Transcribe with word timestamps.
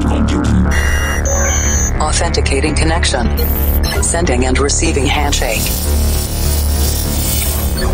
cloud 0.00 0.28
computing. 0.28 0.66
Authenticating 2.00 2.74
connection. 2.74 3.26
Sending 4.02 4.46
and 4.46 4.58
receiving 4.58 5.06
handshake. 5.06 5.62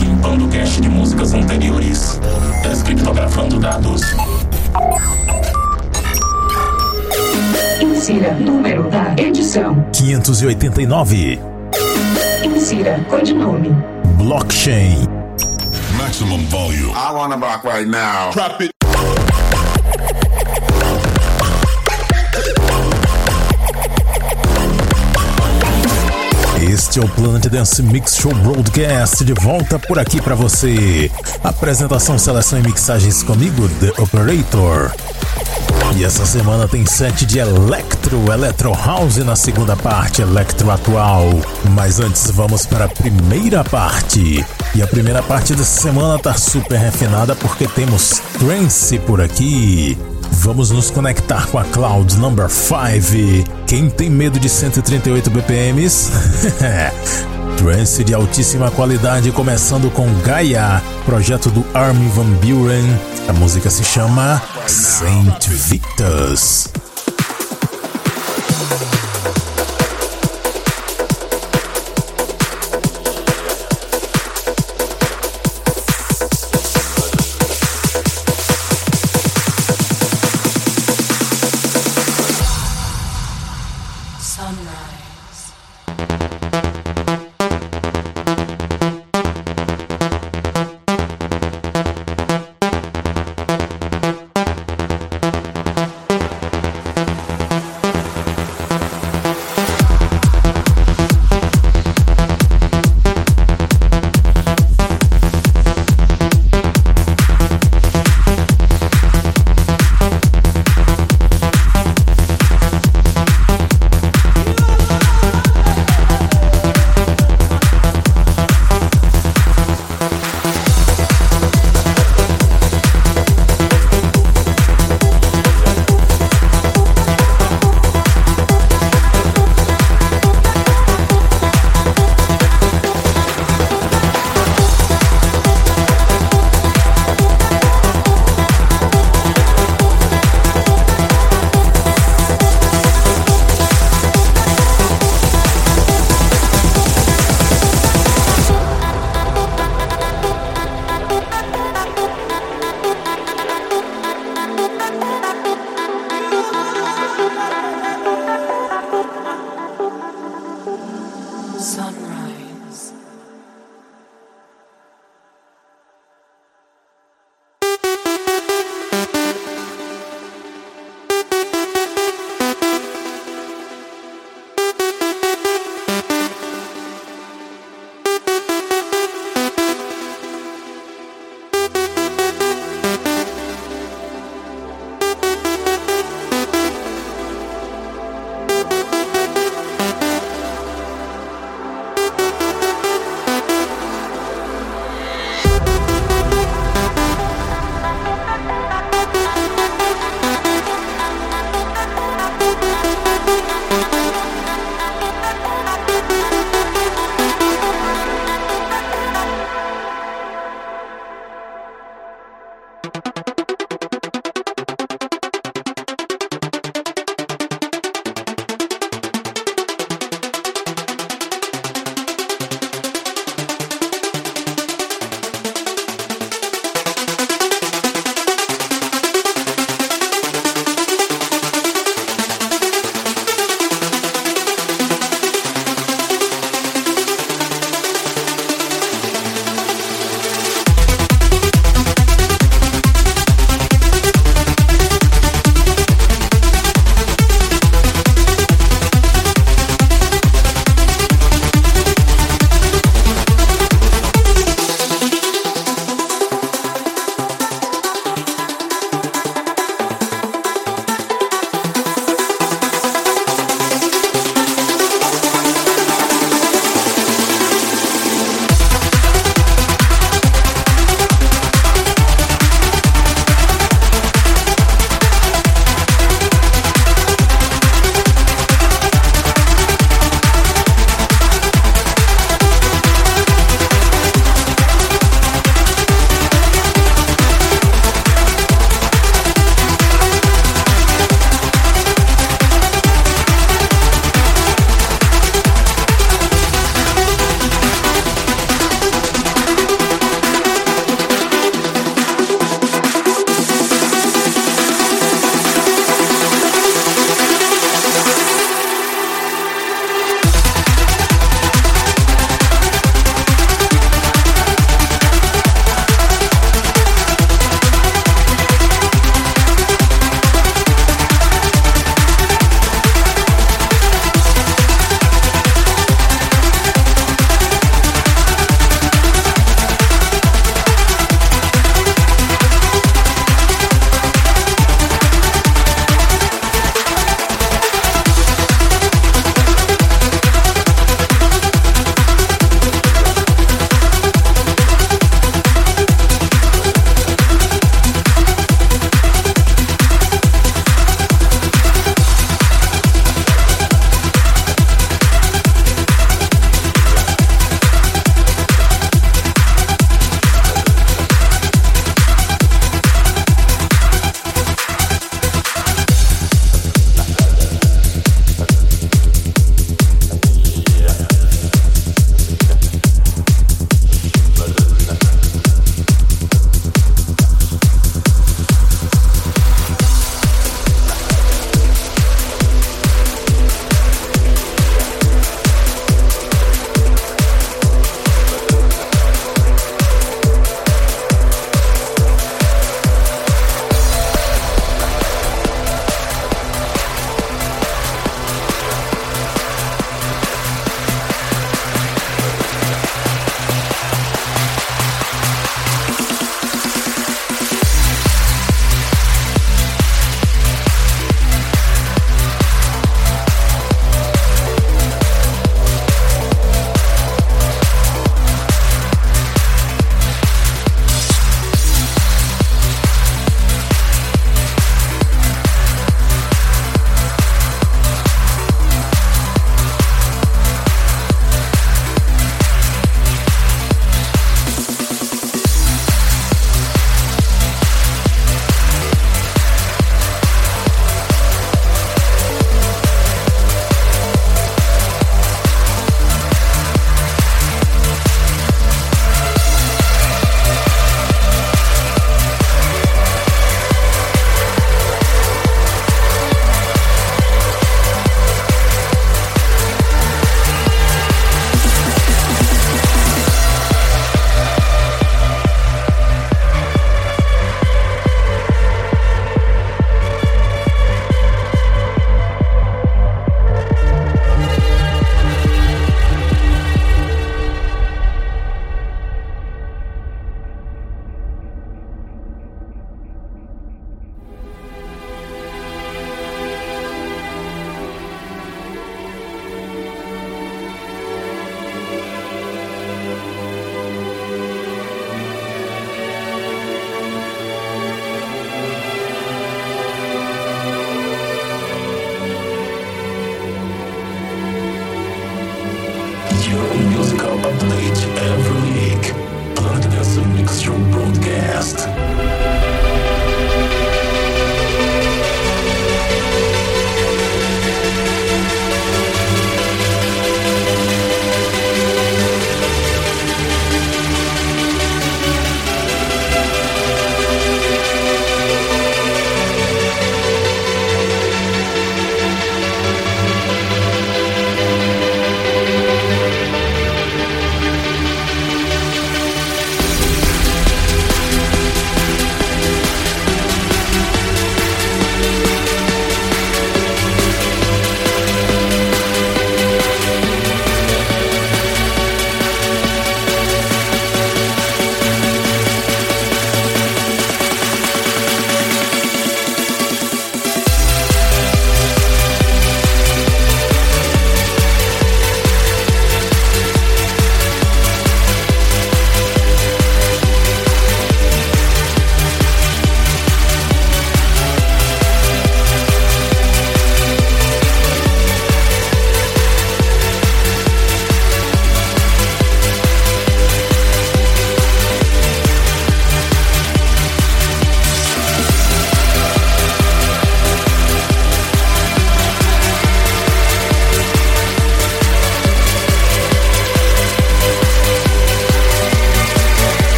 Limpando 0.00 0.48
cache 0.48 0.80
de 0.80 0.88
músicas 0.88 1.34
anteriores. 1.34 2.20
Descriptografando 2.62 3.58
dados. 3.58 4.02
Insira 7.80 8.34
número 8.34 8.88
da 8.90 9.14
edição. 9.16 9.84
589. 9.92 11.40
Insira 12.44 13.04
codinome. 13.08 13.70
Blockchain. 14.16 15.06
Maximum 15.96 16.44
volume. 16.46 16.92
I 16.94 17.12
wanna 17.12 17.36
rock 17.36 17.64
right 17.64 17.86
now. 17.86 18.30
Drop 18.32 18.60
it. 18.60 18.77
Este 26.98 27.06
é 27.06 27.12
o 27.12 27.14
Planet 27.14 27.46
Dance 27.46 27.80
Mix 27.80 28.16
Show 28.16 28.34
Broadcast 28.34 29.24
de 29.24 29.32
volta 29.32 29.78
por 29.78 30.00
aqui 30.00 30.20
para 30.20 30.34
você. 30.34 31.08
Apresentação, 31.44 32.18
seleção 32.18 32.58
e 32.58 32.62
mixagens 32.62 33.22
comigo, 33.22 33.68
The 33.80 34.02
Operator. 34.02 34.92
E 35.96 36.02
essa 36.02 36.26
semana 36.26 36.66
tem 36.66 36.84
set 36.84 37.24
de 37.24 37.38
Electro, 37.38 38.32
Electro 38.32 38.72
House 38.72 39.18
na 39.18 39.36
segunda 39.36 39.76
parte, 39.76 40.22
Electro 40.22 40.72
Atual. 40.72 41.30
Mas 41.70 42.00
antes 42.00 42.32
vamos 42.32 42.66
para 42.66 42.86
a 42.86 42.88
primeira 42.88 43.62
parte. 43.62 44.44
E 44.74 44.82
a 44.82 44.86
primeira 44.88 45.22
parte 45.22 45.54
dessa 45.54 45.80
semana 45.80 46.18
tá 46.18 46.34
super 46.34 46.80
refinada 46.80 47.36
porque 47.36 47.68
temos 47.68 48.20
Trance 48.40 48.98
por 48.98 49.20
aqui. 49.20 49.96
Vamos 50.30 50.70
nos 50.70 50.90
conectar 50.90 51.46
com 51.48 51.58
a 51.58 51.64
Cloud 51.64 52.16
Number 52.18 52.48
5. 52.48 53.50
Quem 53.66 53.90
tem 53.90 54.08
medo 54.08 54.38
de 54.38 54.48
138 54.48 55.30
BPMs? 55.30 56.10
Trance 57.58 58.04
de 58.04 58.14
altíssima 58.14 58.70
qualidade, 58.70 59.32
começando 59.32 59.90
com 59.90 60.06
Gaia, 60.22 60.80
projeto 61.04 61.50
do 61.50 61.64
Armin 61.74 62.08
Van 62.10 62.30
Buren. 62.40 62.86
A 63.28 63.32
música 63.32 63.68
se 63.68 63.84
chama 63.84 64.40
Saint 64.66 65.48
Victus. 65.48 66.68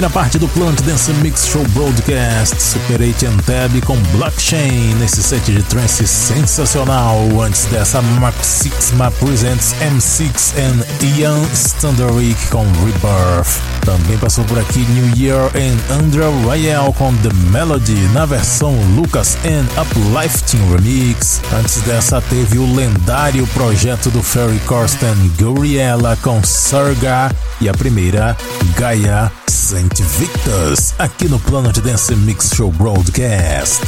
Primeira 0.00 0.14
parte 0.14 0.38
do 0.38 0.48
Plant 0.48 0.80
Dance 0.80 1.12
Mix 1.20 1.46
Show 1.46 1.62
Broadcast, 1.74 2.58
Super 2.58 3.02
8 3.02 3.26
and 3.26 3.36
Tab 3.44 3.82
com 3.84 3.96
Blockchain 4.16 4.94
nesse 4.94 5.22
set 5.22 5.52
de 5.52 5.62
trance 5.64 6.06
sensacional. 6.06 7.18
Antes 7.38 7.66
dessa, 7.66 8.00
Mark 8.00 8.42
Sixma 8.42 9.10
presents 9.10 9.74
M6 9.82 10.54
and 10.56 11.04
Ian 11.18 11.42
Standardwick 11.52 12.48
com 12.48 12.64
Rebirth. 12.82 13.69
Também 13.84 14.18
passou 14.18 14.44
por 14.44 14.58
aqui 14.58 14.80
New 14.80 15.16
Year 15.16 15.50
and 15.54 15.94
Andra 15.94 16.28
Royale 16.44 16.92
com 16.94 17.14
The 17.16 17.32
Melody 17.50 18.08
na 18.12 18.26
versão 18.26 18.74
Lucas 18.94 19.36
and 19.44 19.66
Uplifting 19.80 20.60
Remix. 20.70 21.40
Antes 21.52 21.80
dessa, 21.82 22.20
teve 22.20 22.58
o 22.58 22.74
lendário 22.74 23.46
projeto 23.48 24.10
do 24.10 24.22
Ferry 24.22 24.58
Corsten 24.60 25.32
Guriella 25.38 26.16
com 26.22 26.42
Sarga 26.42 27.34
e 27.60 27.68
a 27.68 27.72
primeira, 27.72 28.36
Gaia 28.76 29.30
Saint 29.48 30.00
Victus, 30.18 30.94
aqui 30.98 31.28
no 31.28 31.38
Planet 31.38 31.78
Dance 31.78 32.14
Mix 32.14 32.50
Show 32.54 32.70
Broadcast. 32.72 33.80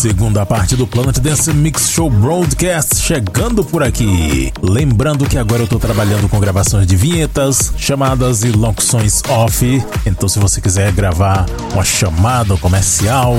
Segunda 0.00 0.46
parte 0.46 0.76
do 0.76 0.86
Planet 0.86 1.18
Dance 1.18 1.52
Mix 1.52 1.90
Show 1.90 2.08
Broadcast 2.08 3.02
chegando 3.02 3.62
por 3.62 3.82
aqui. 3.82 4.50
Lembrando 4.62 5.26
que 5.26 5.36
agora 5.36 5.64
eu 5.64 5.66
tô 5.66 5.78
trabalhando 5.78 6.26
com 6.26 6.40
gravações 6.40 6.86
de 6.86 6.96
vinhetas, 6.96 7.74
chamadas 7.76 8.42
e 8.42 8.50
locuções 8.50 9.20
off. 9.28 9.84
Então, 10.06 10.26
se 10.26 10.38
você 10.38 10.58
quiser 10.58 10.90
gravar 10.92 11.44
uma 11.74 11.84
chamada 11.84 12.56
comercial, 12.56 13.36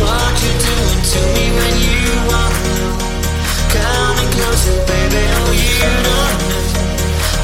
what 0.00 0.42
you're 0.42 0.58
doing 0.66 1.02
to 1.10 1.20
me 1.34 1.46
when 1.58 1.74
you 1.78 2.10
walk 2.26 2.54
Coming 3.70 4.30
closer, 4.34 4.78
baby, 4.84 5.22
oh 5.38 5.52
you 5.54 5.90
know 6.06 6.26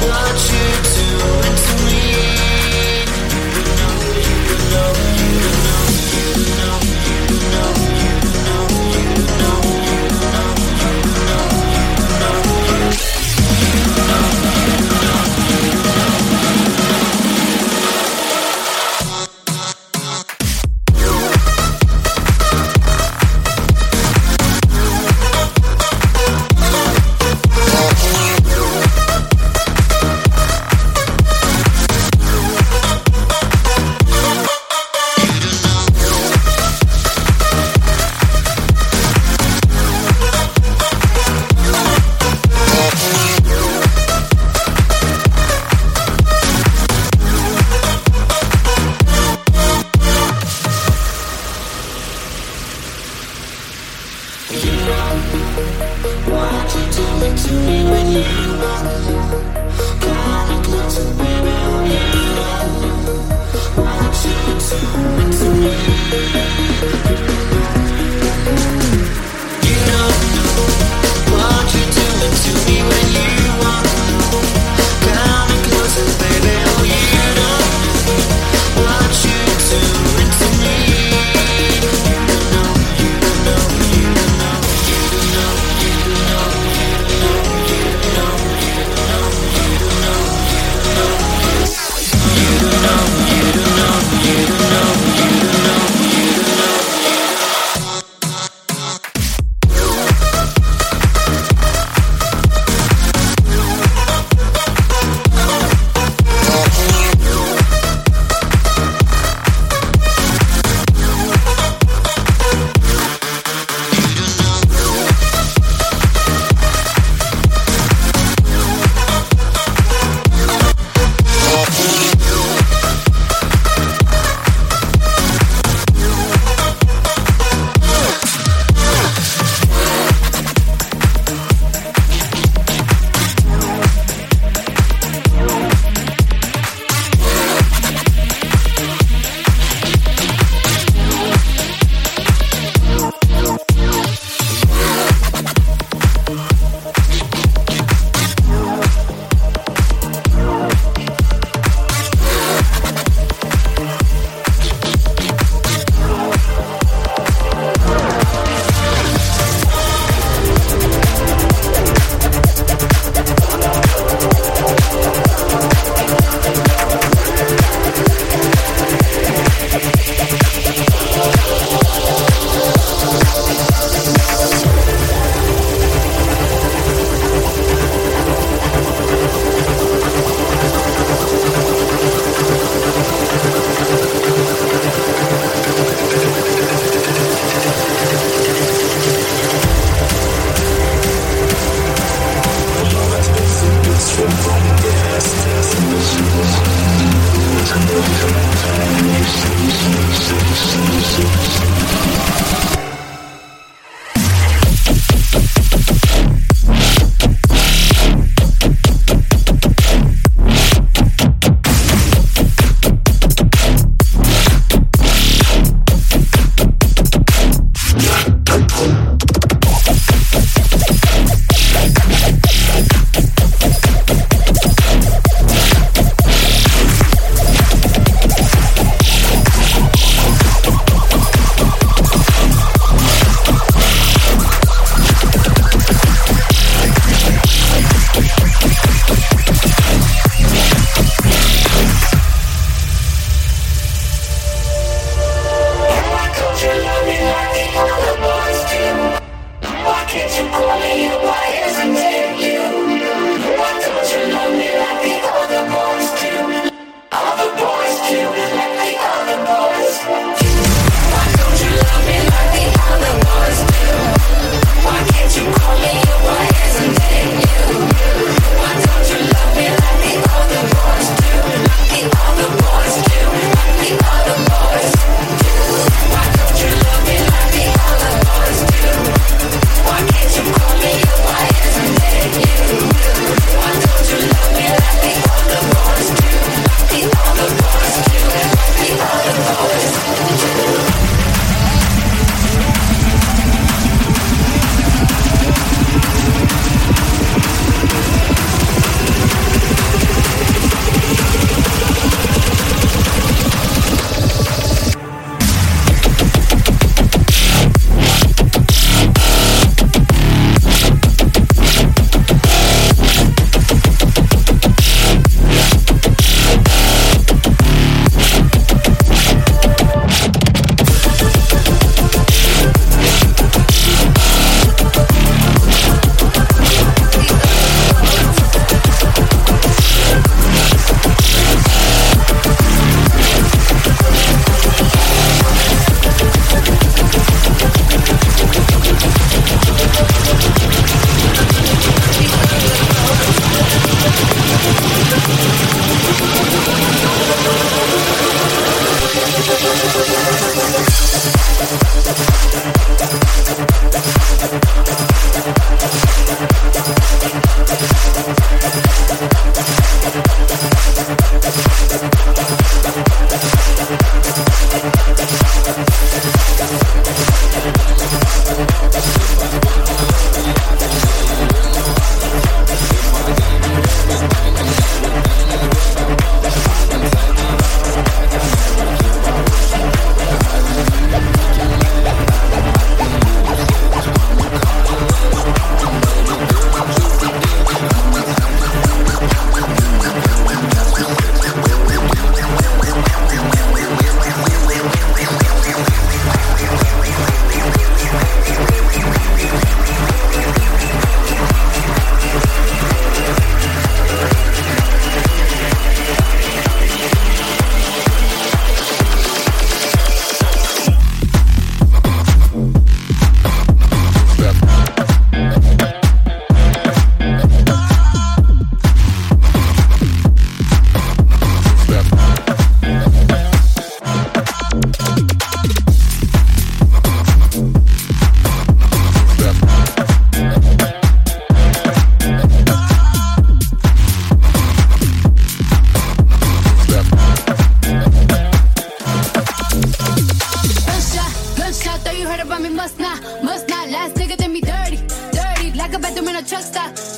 what 0.09 0.35
you're 0.51 0.83
doing 0.91 1.55
to 1.55 1.73
me 1.83 1.84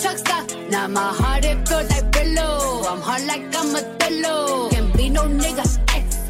truck 0.01 0.17
stop. 0.17 0.45
Now 0.69 0.87
my 0.87 1.09
heart 1.19 1.45
it 1.45 1.67
feels 1.67 1.89
like 1.89 2.11
pillow. 2.11 2.83
I'm 2.87 3.01
hard 3.01 3.23
like 3.25 3.43
I'm 3.55 3.75
a 3.75 3.83
pillow. 3.99 4.69
Can 4.69 4.91
be 4.93 5.09
no 5.09 5.23
nigga. 5.23 5.65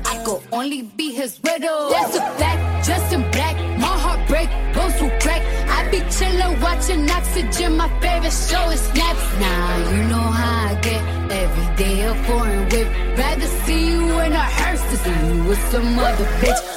I 0.06 0.24
could 0.24 0.42
only 0.52 0.84
be 0.84 1.14
his 1.14 1.40
widow. 1.44 1.90
That's 1.90 2.16
a 2.16 2.22
fact, 2.40 2.88
Just 2.88 3.14
in 3.14 3.22
black. 3.32 3.56
My 3.80 3.96
heart 4.04 4.28
break, 4.28 4.50
goes 4.74 4.94
to 5.00 5.08
crack. 5.22 5.42
I 5.70 5.90
be 5.92 6.00
chillin', 6.16 6.62
watching 6.62 7.10
oxygen. 7.10 7.78
My 7.78 7.90
favorite 8.00 8.32
show 8.32 8.70
is 8.70 8.82
Snap. 8.92 9.18
Now 9.40 9.78
nah, 9.78 9.92
you 9.92 10.04
know 10.12 10.28
how 10.40 10.70
I 10.72 10.76
get. 10.82 11.02
Every 11.44 11.76
day 11.76 12.06
a 12.06 12.16
foreign 12.26 12.64
whip. 12.70 12.88
Rather 13.18 13.48
see 13.66 13.92
you 13.92 14.20
in 14.26 14.34
a 14.34 14.46
hearse 14.58 14.82
than 14.82 14.98
see 15.04 15.28
you 15.28 15.44
with 15.50 15.72
some 15.72 16.00
other 16.00 16.26
bitch. 16.42 16.77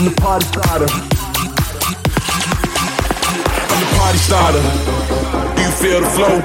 I'm 0.00 0.06
the 0.06 0.16
party 0.18 0.46
starter. 0.46 0.88
I'm 3.68 3.80
the 3.84 3.90
party 4.00 4.16
starter. 4.16 4.62
Do 5.54 5.60
you 5.60 5.70
feel 5.76 6.00
the 6.00 6.08
flow? 6.08 6.40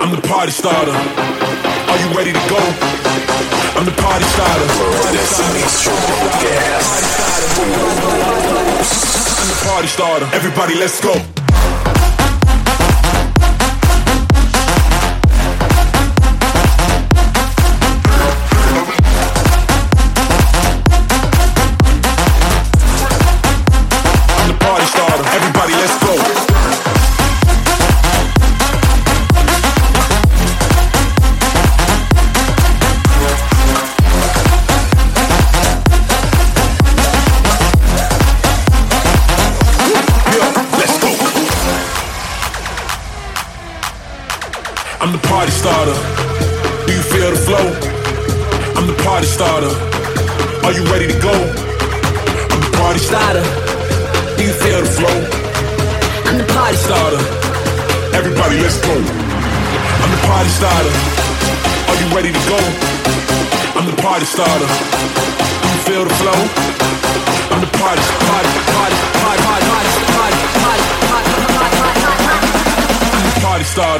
I'm 0.00 0.10
the 0.16 0.22
party 0.26 0.52
starter. 0.52 0.92
Are 0.92 1.98
you 2.00 2.08
ready 2.16 2.32
to 2.32 2.40
go? 2.48 2.56
I'm 3.76 3.84
the 3.84 3.92
party 4.00 4.24
starter. 4.24 4.68
Party 5.04 5.18
starter. 5.20 5.60
I'm 9.36 9.48
the 9.52 9.60
party 9.68 9.88
starter. 9.88 10.24
Everybody, 10.32 10.76
let's 10.76 10.98
go. 10.98 11.12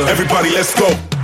Everybody, 0.08 0.50
let's 0.50 0.72
go. 0.78 1.15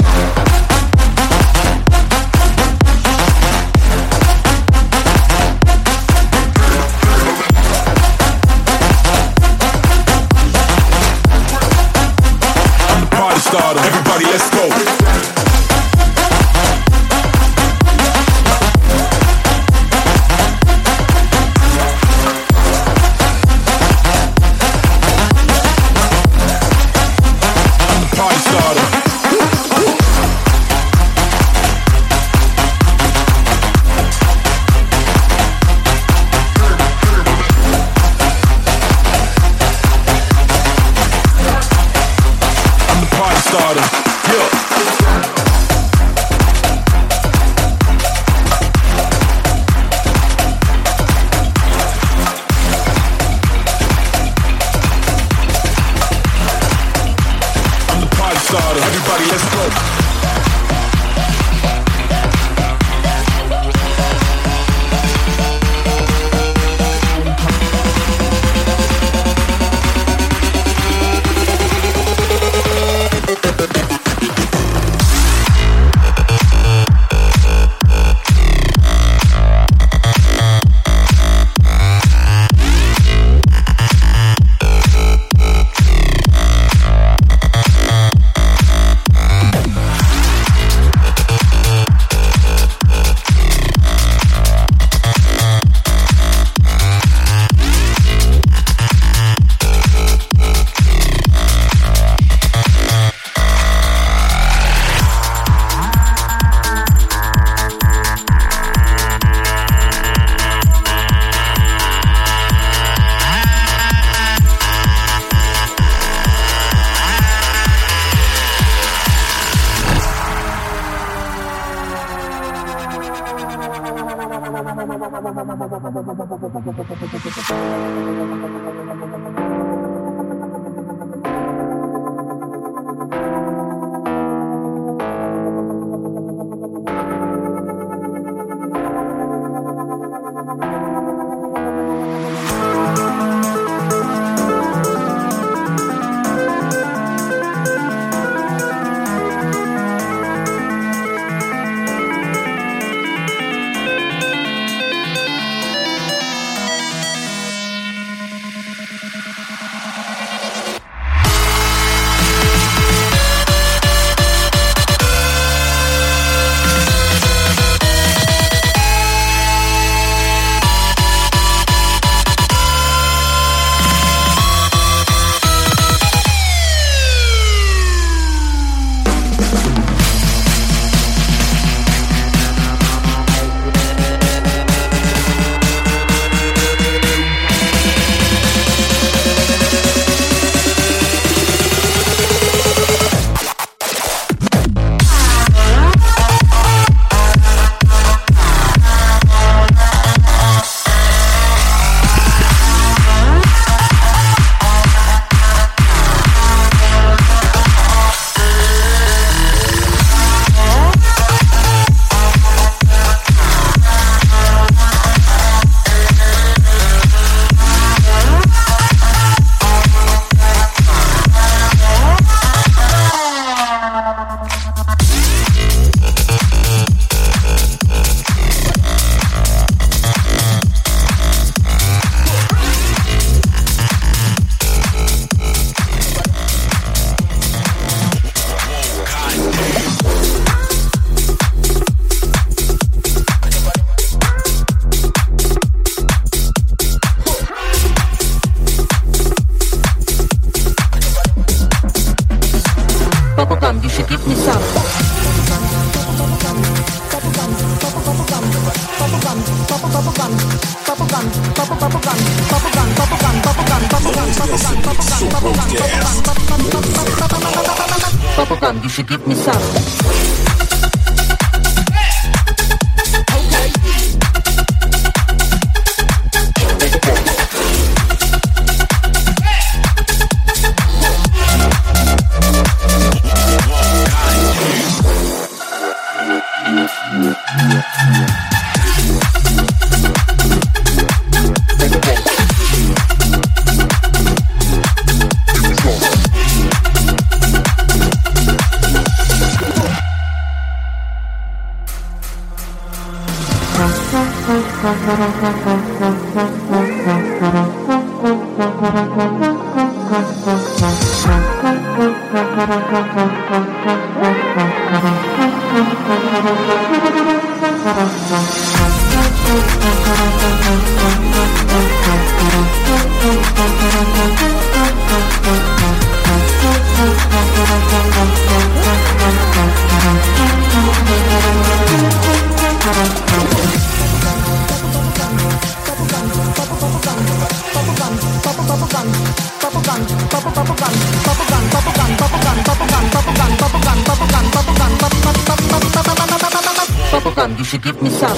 Bubblegum, 347.12 347.58
you 347.58 347.64
should 347.64 347.82
give 347.82 348.00
me 348.02 348.10
some. 348.10 348.36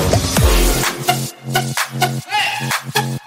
Hey! 2.27 3.24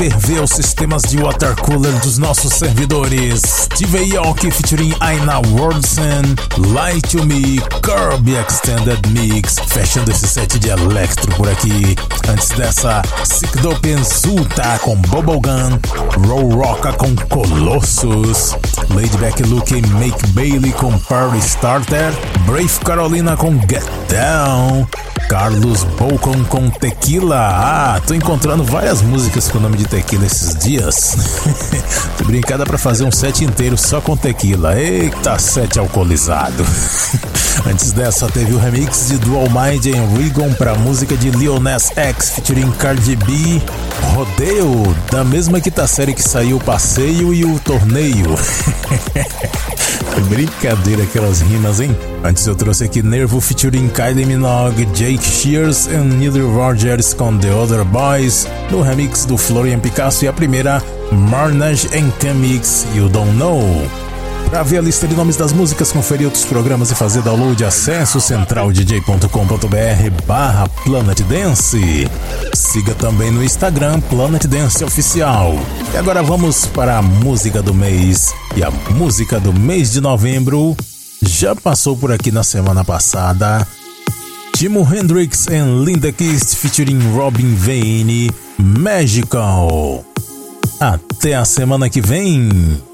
Ferver 0.00 0.42
os 0.42 0.50
sistemas 0.50 1.02
de 1.02 1.18
water 1.18 1.54
cooler 1.56 1.92
dos 2.00 2.16
nossos 2.16 2.54
servidores. 2.54 3.42
Steve 3.42 4.16
Aoki 4.16 4.50
featuring 4.50 4.94
Aina 5.00 5.40
Wordson, 5.50 6.22
Light 6.72 7.06
to 7.08 7.26
Me, 7.26 7.60
Kirby 7.82 8.36
Extended 8.36 9.06
Mix, 9.08 9.56
fechando 9.68 10.10
esse 10.10 10.26
set 10.26 10.58
de 10.58 10.70
electro 10.70 11.30
por 11.34 11.48
aqui. 11.48 11.94
Antes 12.28 12.48
dessa, 12.50 13.02
Sick 13.24 13.58
Dope 13.58 13.94
Zulta 14.02 14.78
com 14.78 14.96
Bubblegum, 14.96 15.78
Roll 16.26 16.48
Rocka 16.54 16.92
com 16.94 17.14
Colossus, 17.28 18.56
Laidback 18.88 19.42
Luke 19.42 19.82
Make 19.88 20.26
Bailey 20.28 20.72
com 20.72 20.98
Party 20.98 21.38
Starter, 21.38 22.12
Brave 22.46 22.78
Carolina 22.84 23.36
com 23.36 23.52
Get 23.68 23.84
Down, 24.08 24.86
Carlos 25.30 25.84
Bolcon 25.96 26.42
com 26.46 26.68
Tequila. 26.68 27.38
Ah, 27.38 28.00
tô 28.04 28.14
encontrando 28.14 28.64
várias 28.64 29.00
músicas 29.00 29.48
com 29.48 29.58
o 29.58 29.60
nome 29.60 29.76
de 29.76 29.84
Tequila 29.86 30.26
esses 30.26 30.56
dias. 30.56 31.16
Brincada 32.26 32.66
para 32.66 32.76
fazer 32.76 33.04
um 33.04 33.12
set 33.12 33.44
inteiro 33.44 33.78
só 33.78 34.00
com 34.00 34.16
Tequila. 34.16 34.76
Eita, 34.76 35.38
set 35.38 35.78
alcoolizado. 35.78 36.66
Antes 37.64 37.92
dessa, 37.92 38.26
teve 38.26 38.54
o 38.54 38.58
remix 38.58 39.06
de 39.06 39.18
Dual 39.18 39.46
Mind 39.50 39.86
em 39.86 40.16
Rigon 40.16 40.52
para 40.54 40.74
música 40.74 41.16
de 41.16 41.30
Nas 41.60 41.96
X 41.96 42.30
featuring 42.30 42.72
Cardi 42.72 43.14
B, 43.14 43.62
Rodeio, 44.12 44.96
da 45.12 45.22
mesma 45.22 45.60
quinta 45.60 45.86
série 45.86 46.12
que 46.12 46.28
saiu 46.28 46.56
o 46.56 46.60
passeio 46.60 47.32
e 47.32 47.44
o 47.44 47.56
torneio. 47.60 48.34
Brincadeira 50.28 51.04
aquelas 51.04 51.40
rimas, 51.40 51.78
hein? 51.78 51.96
Antes 52.22 52.46
eu 52.46 52.54
trouxe 52.54 52.84
aqui 52.84 53.02
Nervo 53.02 53.40
featuring 53.40 53.88
Kylie 53.88 54.26
Minogue, 54.26 54.84
Jake 54.94 55.24
Shears 55.24 55.86
e 55.86 55.96
Neil 55.96 56.52
Rogers 56.52 57.14
com 57.14 57.36
The 57.38 57.52
Other 57.52 57.84
Boys, 57.84 58.46
no 58.70 58.82
remix 58.82 59.24
do 59.24 59.38
Florian 59.38 59.80
Picasso 59.80 60.24
e 60.24 60.28
a 60.28 60.32
primeira 60.32 60.82
Marnage 61.10 61.88
and 61.96 62.34
Mix 62.34 62.86
You 62.94 63.08
Don't 63.08 63.32
Know. 63.36 63.62
Para 64.50 64.62
ver 64.64 64.78
a 64.78 64.82
lista 64.82 65.06
de 65.06 65.14
nomes 65.14 65.36
das 65.36 65.52
músicas, 65.52 65.92
conferir 65.92 66.26
outros 66.26 66.44
programas 66.44 66.90
e 66.90 66.94
fazer 66.94 67.22
download, 67.22 67.64
acesso 67.64 68.20
centraldj.com.br 68.20 70.24
barra 70.26 70.68
Planet 70.84 71.20
Dance. 71.22 72.10
Siga 72.52 72.94
também 72.94 73.30
no 73.30 73.44
Instagram 73.44 74.00
Planet 74.00 74.44
Dance 74.46 74.84
Oficial. 74.84 75.54
E 75.94 75.96
agora 75.96 76.22
vamos 76.22 76.66
para 76.66 76.98
a 76.98 77.02
música 77.02 77.62
do 77.62 77.72
mês. 77.72 78.34
E 78.56 78.64
a 78.64 78.70
música 78.90 79.38
do 79.38 79.52
mês 79.52 79.92
de 79.92 80.00
novembro 80.00 80.76
já 81.22 81.54
passou 81.54 81.96
por 81.96 82.12
aqui 82.12 82.30
na 82.30 82.42
semana 82.42 82.84
passada. 82.84 83.66
Timo 84.54 84.86
Hendrix 84.92 85.46
e 85.46 85.58
Linda 85.84 86.12
Kist 86.12 86.56
featuring 86.56 87.00
Robin 87.14 87.54
Vane, 87.54 88.30
Magical. 88.58 90.04
Até 90.78 91.34
a 91.34 91.44
semana 91.44 91.88
que 91.88 92.00
vem. 92.00 92.89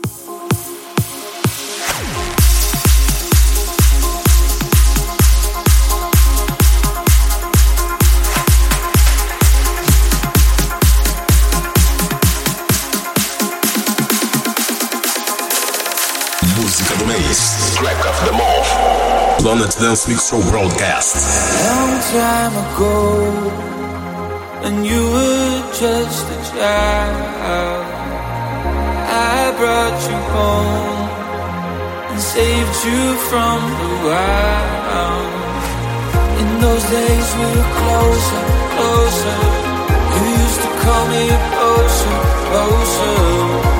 Planet 19.46 19.76
Dance 19.78 20.08
Mix 20.08 20.28
Show 20.28 20.42
broadcast. 20.50 21.14
Long 21.70 21.94
time 22.18 22.54
ago, 22.66 22.98
when 24.62 24.84
you 24.84 25.02
were 25.14 25.62
just 25.70 26.26
a 26.34 26.38
child, 26.50 27.86
I 29.06 29.54
brought 29.56 29.98
you 30.10 30.18
home 30.34 31.10
and 32.10 32.20
saved 32.20 32.76
you 32.90 33.02
from 33.30 33.58
the 33.78 33.92
wild. 34.10 35.30
In 36.42 36.48
those 36.60 36.84
days, 36.90 37.28
we 37.38 37.46
were 37.54 37.70
closer, 37.78 38.44
closer. 38.74 39.38
You 40.10 40.22
used 40.42 40.60
to 40.66 40.70
call 40.82 41.04
me 41.06 41.24
closer, 41.54 42.18
closer. 42.50 43.75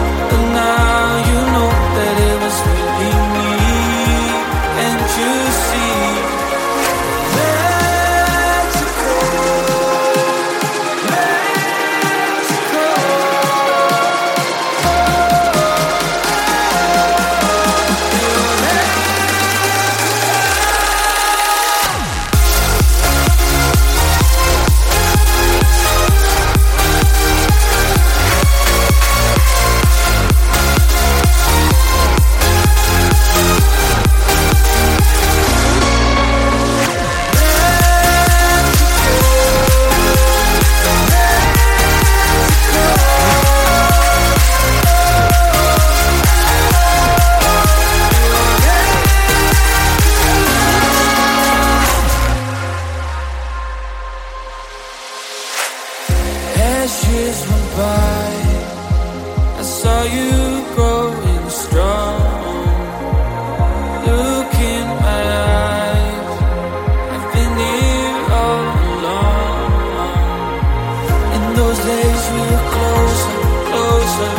days 71.87 72.31
we 72.35 72.41
were 72.51 72.67
closer, 72.75 73.37
closer. 73.71 74.33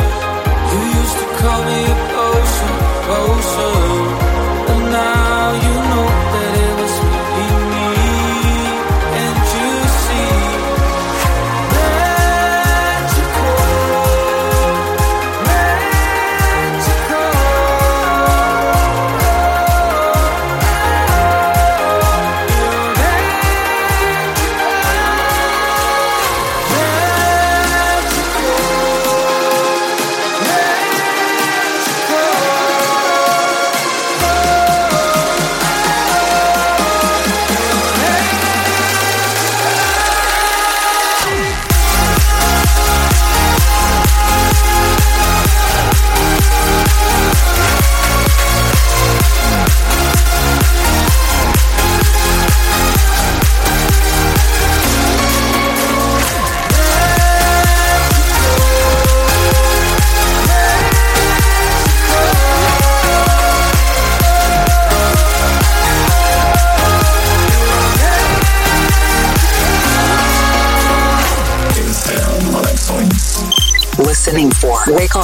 You 0.70 0.80
used 1.00 1.16
to 1.18 1.26
call 1.40 1.64
me. 1.64 2.07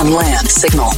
On 0.04 0.12
Land 0.12 0.50
signal. 0.50 0.90